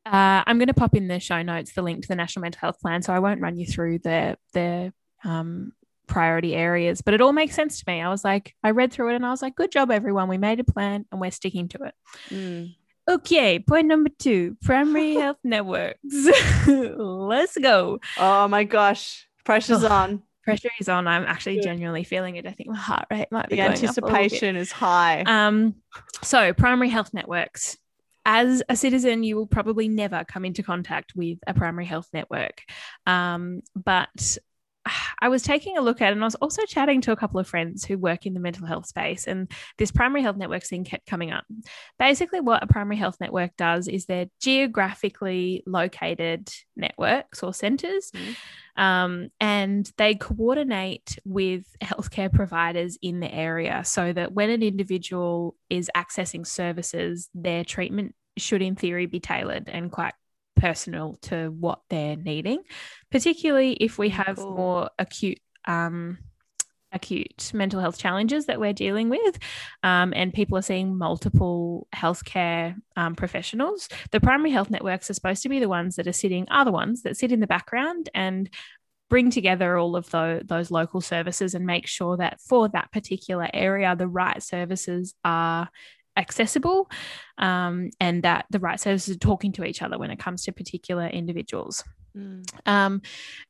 [0.05, 2.59] uh, I'm going to pop in the show notes the link to the National Mental
[2.59, 5.73] Health Plan, so I won't run you through the the um,
[6.07, 8.01] priority areas, but it all makes sense to me.
[8.01, 10.27] I was like, I read through it and I was like, good job, everyone.
[10.27, 11.93] We made a plan and we're sticking to it.
[12.29, 12.75] Mm.
[13.09, 15.99] Okay, point number two primary health networks.
[16.67, 17.99] Let's go.
[18.17, 20.23] Oh my gosh, pressure's on.
[20.43, 21.07] Pressure is on.
[21.07, 21.65] I'm actually Good.
[21.65, 22.47] genuinely feeling it.
[22.47, 23.89] I think my heart rate might be The going up a bit.
[23.89, 25.21] anticipation is high.
[25.21, 25.75] Um,
[26.23, 27.77] so primary health networks.
[28.25, 32.61] As a citizen, you will probably never come into contact with a primary health network.
[33.07, 34.37] Um, but
[35.21, 37.47] I was taking a look at and I was also chatting to a couple of
[37.47, 41.05] friends who work in the mental health space, and this primary health network thing kept
[41.05, 41.43] coming up.
[41.99, 48.81] Basically, what a primary health network does is they're geographically located networks or centers, Mhm.
[48.81, 55.55] um, and they coordinate with healthcare providers in the area so that when an individual
[55.69, 60.13] is accessing services, their treatment should, in theory, be tailored and quite
[60.55, 62.63] personal to what they're needing,
[63.09, 64.55] particularly if we have Cool.
[64.55, 65.39] more acute.
[65.65, 66.17] Um,
[66.93, 69.39] acute mental health challenges that we're dealing with,
[69.81, 73.87] um, and people are seeing multiple healthcare um, professionals.
[74.11, 76.71] The primary health networks are supposed to be the ones that are sitting, are the
[76.73, 78.49] ones that sit in the background and
[79.09, 83.47] bring together all of tho- those local services and make sure that for that particular
[83.53, 85.69] area, the right services are
[86.17, 86.89] accessible
[87.37, 90.51] um, and that the right services are talking to each other when it comes to
[90.51, 91.83] particular individuals.
[92.15, 92.43] Mm.
[92.65, 93.01] Um,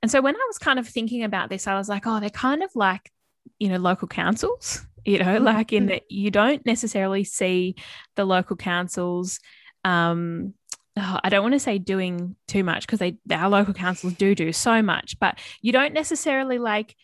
[0.02, 2.30] and so when I was kind of thinking about this, I was like, oh, they're
[2.30, 3.12] kind of like,
[3.60, 7.76] you know, local councils, you know, like in that you don't necessarily see
[8.16, 9.40] the local councils.
[9.84, 10.54] Um,
[10.98, 14.36] oh, I don't want to say doing too much because they our local councils do
[14.36, 16.96] do so much, but you don't necessarily like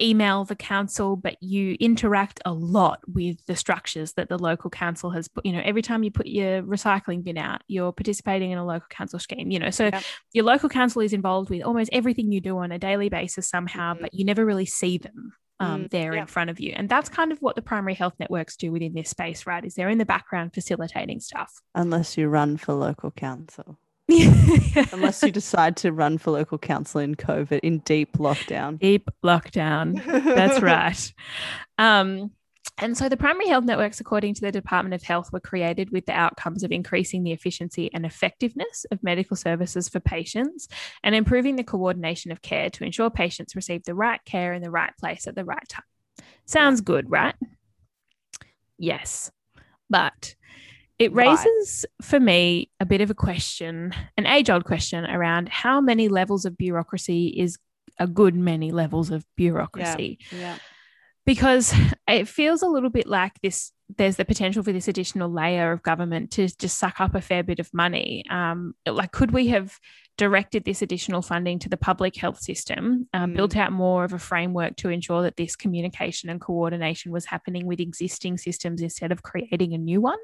[0.00, 5.10] email the council, but you interact a lot with the structures that the local council
[5.10, 5.46] has put.
[5.46, 8.88] You know, every time you put your recycling bin out, you're participating in a local
[8.90, 9.50] council scheme.
[9.50, 10.02] You know, so Yep.
[10.32, 13.94] your local council is involved with almost everything you do on a daily basis somehow,
[13.94, 14.00] Mhm.
[14.00, 15.32] but you never really see them.
[15.60, 16.22] Um, Mm, there yeah.
[16.22, 16.72] in front of you.
[16.74, 19.64] And that's kind of what the primary health networks do within this space, right?
[19.64, 21.62] Is they're in the background facilitating stuff.
[21.76, 23.78] Unless you run for local council.
[24.92, 28.78] Unless you decide to run for local council in COVID, in deep lockdown.
[28.78, 30.04] Deep lockdown.
[30.04, 31.12] That's right.
[31.78, 32.32] Um,
[32.78, 36.06] and so the primary health networks, according to the Department of Health, were created with
[36.06, 40.68] the outcomes of increasing the efficiency and effectiveness of medical services for patients
[41.02, 44.70] and improving the coordination of care to ensure patients receive the right care in the
[44.70, 45.84] right place at the right time.
[46.46, 47.34] Sounds good, right?
[48.76, 49.30] Yes.
[49.88, 50.34] But
[50.98, 51.28] it Right.
[51.28, 56.08] raises for me a bit of a question, an age old question around how many
[56.08, 57.58] levels of bureaucracy is
[57.98, 60.56] a good many levels of bureaucracy Yeah.
[61.26, 61.72] because
[62.08, 65.82] it feels a little bit like this there's the potential for this additional layer of
[65.82, 69.78] government to just suck up a fair bit of money um, like could we have
[70.16, 73.36] directed this additional funding to the public health system um, Mm.
[73.36, 77.66] built out more of a framework to ensure that this communication and coordination was happening
[77.66, 80.18] with existing systems instead of creating a new one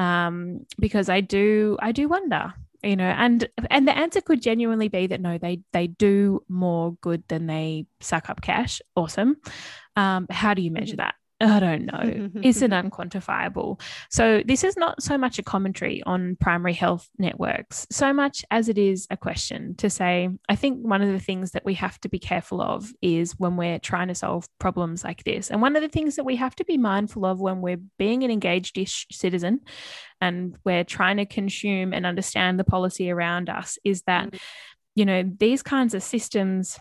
[0.00, 4.88] um, because i do i do wonder you know and and the answer could genuinely
[4.88, 8.80] be that no they they do more good than they suck up cash.
[8.96, 9.36] Awesome.
[9.96, 12.30] Um how do you measure that i don't know.
[12.42, 13.80] It's an unquantifiable?
[14.10, 18.68] So this is not so much a commentary on primary health networks so much as
[18.68, 22.00] it is a question to say i think one of the things that we have
[22.00, 25.50] to be careful of is when we're trying to solve problems like this.
[25.50, 28.22] And one of the things that we have to be mindful of when we're being
[28.22, 28.78] an engaged
[29.10, 29.60] citizen
[30.20, 34.38] and we're trying to consume and understand the policy around us is that Mm.
[34.96, 36.78] you know these kinds of systems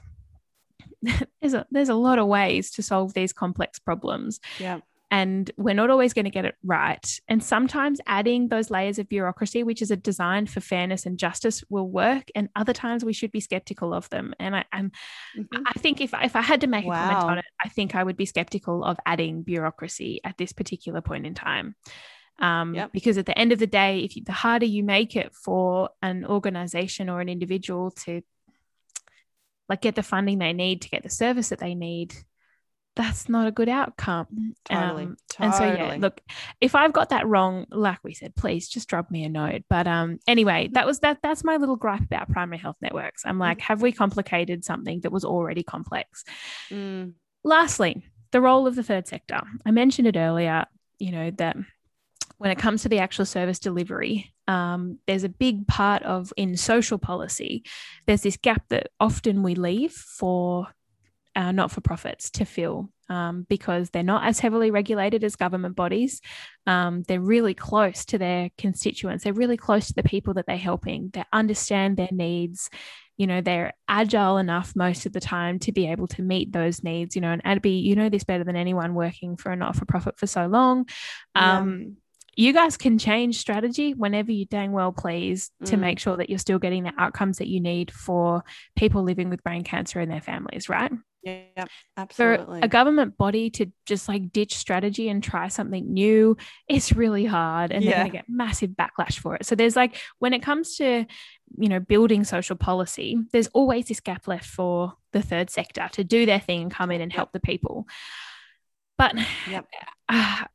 [1.41, 4.79] there's a there's a lot of ways to solve these complex problems Yeah.
[5.11, 9.07] and we're not always going to get it right and sometimes adding those layers of
[9.09, 13.13] bureaucracy which is a design for fairness and justice will work and other times we
[13.13, 14.91] should be skeptical of them and i and
[15.37, 15.61] Mhm.
[15.65, 18.03] I think if, if I had to make a comment on it, I think I
[18.03, 21.75] would be skeptical of adding bureaucracy at this particular point in time.
[22.39, 22.91] Um, Yep.
[22.93, 25.89] Because at the end of the day, if you, the harder you make it for
[26.01, 28.21] an organization or an individual to
[29.69, 32.13] like get the funding they need to get the service that they need,
[32.95, 34.55] that's not a good outcome.
[34.65, 35.03] Totally.
[35.03, 36.19] Um, and so yeah, look,
[36.59, 39.63] if I've got that wrong, like we said, please just drop me a note.
[39.69, 41.19] But um, anyway, that was that.
[41.23, 43.25] That's my little gripe about primary health networks.
[43.25, 46.25] I'm like, have we complicated something that was already complex?
[46.69, 47.13] Mm.
[47.45, 49.39] Lastly, the role of the third sector.
[49.65, 50.65] I mentioned it earlier.
[50.97, 51.55] You know that
[52.37, 56.57] when it comes to the actual service delivery, um, there's a big part of in
[56.57, 57.63] social policy.
[58.07, 60.67] There's this gap that often we leave for
[61.35, 65.75] uh, not for profits to fill um, because they're not as heavily regulated as government
[65.75, 66.19] bodies.
[66.65, 70.57] Um, they're really close to their constituents, they're really close to the people that they're
[70.57, 72.71] helping, they understand their needs.
[73.17, 76.83] You know, they're agile enough most of the time to be able to meet those
[76.83, 77.15] needs.
[77.15, 79.85] You know, and Abby, you know this better than anyone working for a not for
[79.85, 80.87] profit for so long.
[81.35, 81.95] Um, yeah
[82.39, 85.79] you guys can change strategy whenever you dang well please to mm.
[85.79, 88.45] make sure that you're still getting the outcomes that you need for
[88.77, 90.89] people living with brain cancer and their families, right?
[91.21, 91.65] Yeah,
[91.97, 92.61] absolutely.
[92.61, 96.37] For a government body to just like ditch strategy and try something new,
[96.69, 97.89] it's really hard and yeah.
[97.89, 99.45] they're going to get massive backlash for it.
[99.45, 101.05] So there's like, when it comes to,
[101.57, 106.05] you know, building social policy, there's always this gap left for the third sector to
[106.05, 107.85] do their thing and come in and help the people.
[108.97, 109.15] But
[109.49, 109.67] yep.
[110.07, 110.45] uh,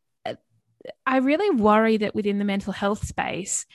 [1.07, 3.67] I really worry that within the mental health space,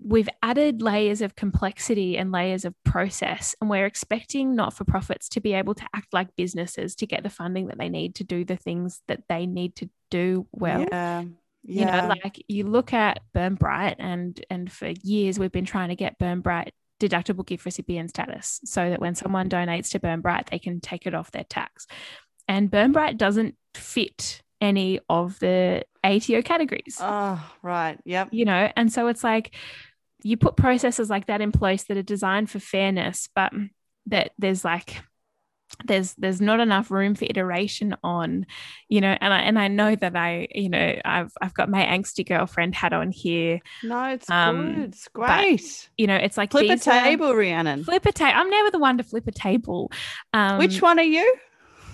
[0.00, 5.28] we've added layers of complexity and layers of process, and we're expecting not for profits
[5.30, 8.24] to be able to act like businesses to get the funding that they need to
[8.24, 10.80] do the things that they need to do well.
[10.90, 11.24] Yeah.
[11.66, 12.02] Yeah.
[12.02, 15.96] You know, like you look at Burnbright, and and for years we've been trying to
[15.96, 20.80] get Burnbright deductible gift recipient status so that when someone donates to Burnbright, they can
[20.80, 21.86] take it off their tax.
[22.46, 26.98] And Burnbright doesn't fit any of the ATO categories.
[27.00, 27.98] Oh, right.
[28.04, 28.28] Yep.
[28.32, 29.54] You know, and so it's like
[30.22, 33.52] you put processes like that in place that are designed for fairness, but
[34.06, 34.96] that there's like
[35.84, 38.46] there's there's not enough room for iteration on
[38.88, 41.84] you know and I and I know that I you know I've I've got my
[41.84, 46.36] angsty girlfriend hat on here no it's um, good it's great but, you know it's
[46.36, 49.26] like flip a table are, Rhiannon flip a table I'm never the one to flip
[49.26, 49.90] a table
[50.32, 51.34] um, which one are you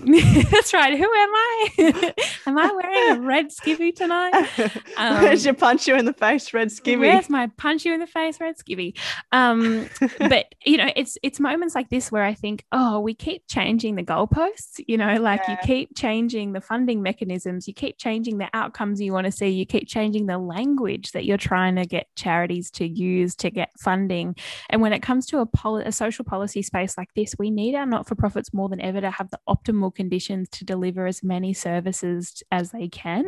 [0.50, 0.96] That's right.
[0.96, 1.68] Who am I?
[2.46, 4.48] am I wearing a red skivvy tonight?
[4.96, 7.00] Um, Where's your punch you in the face, red skivvy?
[7.00, 8.98] Where's my punch you in the face, red skivvy?
[9.32, 9.88] Um,
[10.18, 13.94] but you know, it's it's moments like this where I think, oh, we keep changing
[13.94, 14.82] the goalposts.
[14.86, 15.52] You know, like yeah.
[15.52, 19.48] you keep changing the funding mechanisms, you keep changing the outcomes you want to see,
[19.48, 23.70] you keep changing the language that you're trying to get charities to use to get
[23.78, 24.36] funding.
[24.68, 27.74] And when it comes to a, poli- a social policy space like this, we need
[27.74, 31.22] our not for profits more than ever to have the optimal conditions to deliver as
[31.22, 33.24] many services as they can.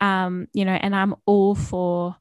[0.00, 2.16] Um, you know, and I'm all for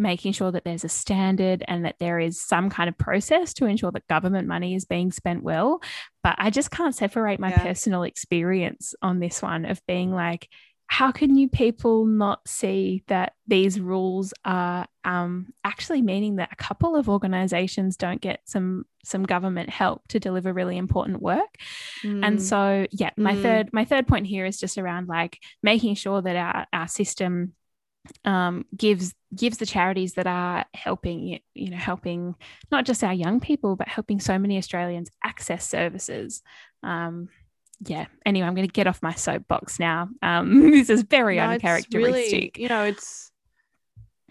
[0.00, 3.66] making sure that there's a standard and that there is some kind of process to
[3.66, 5.80] ensure that government money is being spent well.
[6.22, 7.62] But I just can't separate my yeah.
[7.62, 10.48] personal experience on this one of being like,
[10.90, 16.56] how can you people not see that these rules are um, actually meaning that a
[16.56, 21.56] couple of organizations don't get some some government help to deliver really important work
[22.04, 22.26] mm.
[22.26, 23.42] and so yeah my mm.
[23.42, 27.54] third my third point here is just around like making sure that our, our system
[28.24, 32.34] um, gives gives the charities that are helping you know helping
[32.72, 36.42] not just our young people but helping so many Australians access services
[36.82, 37.28] um,
[37.84, 38.06] yeah.
[38.26, 40.08] Anyway i'm going to get off my soapbox now.
[40.22, 43.30] Um this is very no, uncharacteristic really, you know it's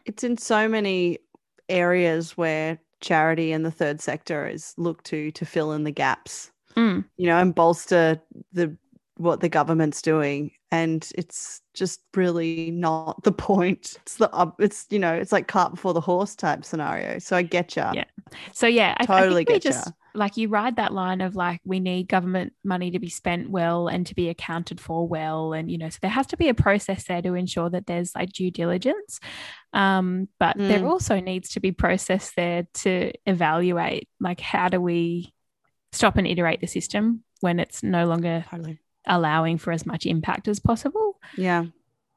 [0.05, 1.19] it's in so many
[1.67, 6.51] areas where charity and the third sector is looked to to fill in the gaps
[6.75, 7.03] mm.
[7.17, 8.19] you know and bolster
[8.51, 8.75] the
[9.19, 10.51] what the government's doing.
[10.71, 13.97] And it's just really not the point.
[14.01, 17.19] It's the it's you know it's like cart before the horse type scenario.
[17.19, 18.05] So i get you yeah.
[18.53, 21.79] So yeah totally I, I get you like you ride that line of like we
[21.79, 25.77] need government money to be spent well and to be accounted for well and you
[25.77, 28.51] know so there has to be a process there to ensure that there's like due
[28.51, 29.19] diligence
[29.71, 30.67] um, but mm.
[30.67, 35.33] there also needs to be process there to evaluate like how do we
[35.91, 38.79] stop and iterate the system when it's no longer totally.
[39.07, 41.65] allowing for as much impact as possible yeah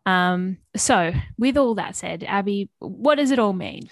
[0.04, 3.88] um so with all that said abby what does it all mean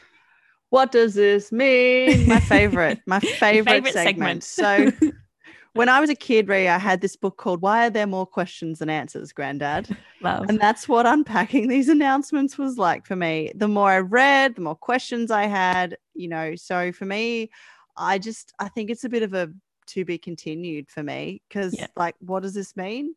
[0.71, 2.29] what does this mean?
[2.29, 4.43] My favorite, my favorite, favorite segment.
[4.43, 5.03] segment.
[5.03, 5.11] So
[5.75, 8.27] when I was a kid, Ray, I had this book called Why Are There More
[8.27, 9.95] Questions Than Answers, Granddad?
[10.21, 10.47] Love.
[10.49, 13.53] And that's what unpacking these announcements was like for me.
[13.55, 16.55] The more I read, the more questions I had, you know.
[16.57, 17.51] So for me,
[17.97, 19.53] I just I think it's a bit of a
[19.89, 21.89] to be continued for me because yeah.
[21.97, 23.15] like what does this mean?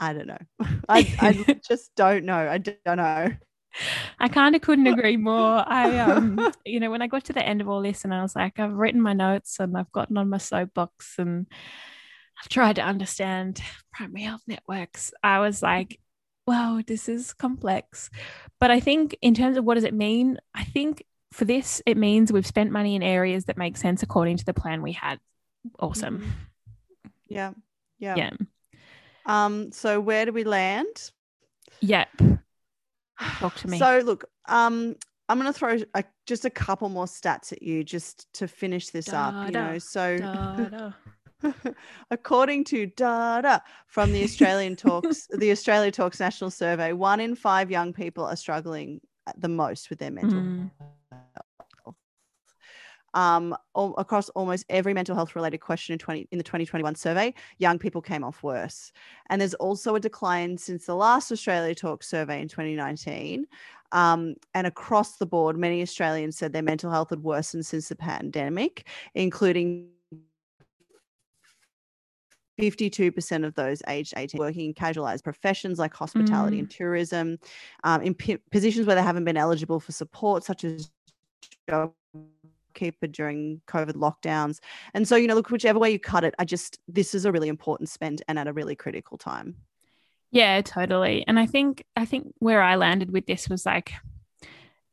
[0.00, 0.38] I don't know.
[0.88, 2.48] I, I just don't know.
[2.48, 3.28] I don't know.
[4.18, 5.64] I kind of couldn't agree more.
[5.66, 8.22] I, um, you know, when I got to the end of all this and I
[8.22, 11.46] was like, I've written my notes and I've gotten on my soapbox and
[12.40, 13.60] I've tried to understand
[13.92, 16.00] primary health networks, I was like,
[16.46, 18.10] wow, this is complex.
[18.60, 21.96] But I think in terms of what does it mean, I think for this, it
[21.96, 25.18] means we've spent money in areas that make sense according to the plan we had.
[25.78, 26.18] Awesome.
[26.18, 26.30] Mm-hmm.
[27.28, 27.52] Yeah.
[27.98, 28.16] Yeah.
[28.16, 28.30] Yeah.
[29.26, 31.10] Um, so where do we land?
[31.80, 32.08] Yep.
[33.38, 33.78] Talk to me.
[33.78, 34.96] So look, um,
[35.28, 38.90] I'm going to throw a, just a couple more stats at you just to finish
[38.90, 39.46] this da, up.
[39.46, 40.92] You da, know, so da,
[42.10, 47.70] According to data from the Australian Talks, the Australia Talks National Survey, one in five
[47.70, 49.00] young people are struggling
[49.36, 50.70] the most with their mental Mm.
[53.16, 57.32] Um, all, across almost every mental health related question in 20 in the 2021 survey,
[57.56, 58.92] young people came off worse.
[59.30, 63.46] And there's also a decline since the last Australia Talk survey in 2019.
[63.92, 67.96] Um, and across the board, many Australians said their mental health had worsened since the
[67.96, 69.88] pandemic, including
[72.60, 77.38] 52% of those aged 18 working in casualized professions like hospitality and tourism,
[77.84, 80.90] um, in p- positions where they haven't been eligible for support, such as
[81.68, 81.92] job
[82.76, 84.60] keeper during COVID lockdowns.
[84.94, 87.32] And so, you know, look, whichever way you cut it, I just, this is a
[87.32, 89.56] really important spend and at a really critical time.
[90.30, 91.24] Yeah, totally.
[91.26, 93.92] And I think I think where I landed with this was like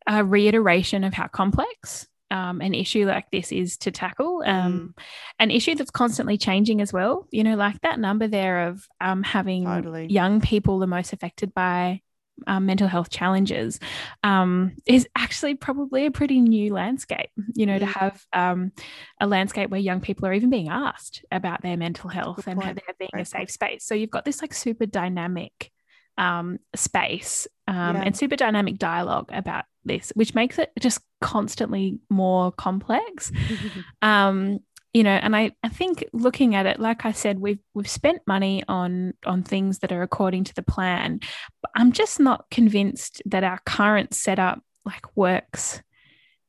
[0.08, 4.42] a reiteration of how complex um, an issue like this is to tackle.
[4.46, 4.96] Um,
[5.40, 7.28] An issue that's constantly changing as well.
[7.32, 10.08] You know, like that number there of um, having Totally.
[10.08, 12.02] young people the most affected by
[12.48, 13.80] um, mental health challenges
[14.24, 17.30] um, is actually probably a pretty new landscape.
[17.54, 17.94] You know, to Mm.
[17.94, 18.72] have um,
[19.20, 22.74] a landscape where young people are even being asked about their mental health and how
[22.74, 23.86] there being a safe space.
[23.86, 25.72] So you've got this like super dynamic
[26.18, 28.04] um, space um, Yeah.
[28.06, 33.32] and super dynamic dialogue about this, which makes it just constantly more complex
[34.02, 34.60] um
[34.94, 38.22] you know and i i think looking at it like i said we've we've spent
[38.28, 41.20] money on on things that are according to the plan
[41.62, 45.82] but i'm just not convinced that our current setup like works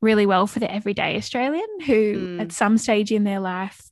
[0.01, 2.41] really well for the everyday australian who Mm.
[2.41, 3.89] at some stage in their life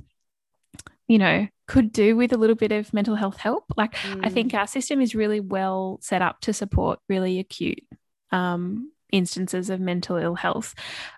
[1.08, 4.32] you know could do with a little bit of mental health help like I Mm,
[4.34, 7.80] think our system is really well set up to support really acute
[8.30, 10.74] um, instances of mental ill health.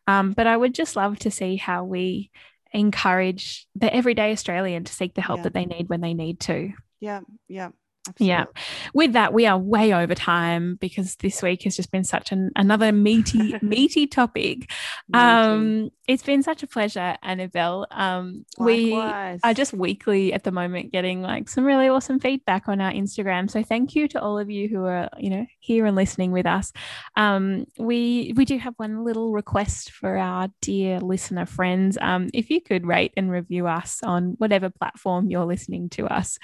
[0.06, 2.30] Um, but I would just love to see how we
[2.74, 5.42] encourage the everyday Australian to seek the help Yeah.
[5.44, 6.72] that they need when they need to.
[7.00, 7.70] yeah, yeah.
[8.18, 8.44] Yeah.
[8.92, 12.50] With that, we are way over time because this week has just been such an
[12.56, 14.70] another meaty, meaty topic.
[15.08, 15.18] Me too.
[15.18, 17.86] Um, it's been such a pleasure, Annabelle.
[17.90, 22.80] Um, we are just weekly at the moment getting like some really awesome feedback on
[22.82, 23.50] our Instagram.
[23.50, 26.44] So thank you to all of you who are, you know, here and listening with
[26.44, 26.72] us.
[27.16, 31.96] Um, we we do have one little request for our dear listener friends.
[32.00, 36.38] Um, if you could rate and review us on whatever platform you're listening to us,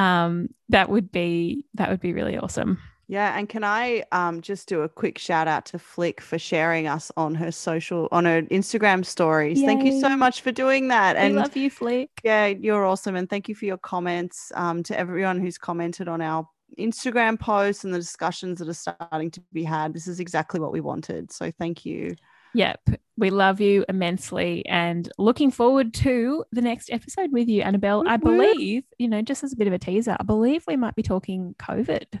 [0.00, 2.78] um, that would be that would be really awesome.
[3.06, 6.86] Yeah, and can I um, just do a quick shout out to Flick for sharing
[6.86, 9.60] us on her social on her Instagram stories.
[9.60, 11.16] Thank you so much for doing that.
[11.16, 12.08] we And love you, Flick.
[12.22, 13.16] yeah, you're awesome.
[13.16, 16.48] And thank you for your comments um, to everyone who's commented on our
[16.78, 19.92] Instagram posts and the discussions that are starting to be had.
[19.92, 21.32] This is exactly what we wanted.
[21.32, 22.14] So thank you.
[22.54, 22.80] Yep.
[23.16, 28.04] We love you immensely and looking forward to the next episode with you, Annabelle.
[28.06, 30.94] I believe, you know, just as a bit of a teaser, I believe we might
[30.94, 32.20] be talking COVID.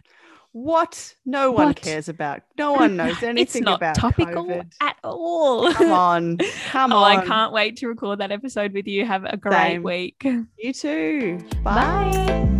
[0.52, 1.14] What?
[1.24, 1.80] No one What?
[1.80, 2.42] cares about.
[2.58, 4.72] No one knows anything it's not about topical COVID.
[4.80, 5.72] at all.
[5.72, 6.38] Come on.
[6.70, 7.18] Come oh, on.
[7.18, 9.06] I can't wait to record that episode with you.
[9.06, 9.82] Have a great Same.
[9.82, 10.26] week.
[10.58, 11.38] You too.
[11.62, 12.10] Bye.
[12.10, 12.59] Bye.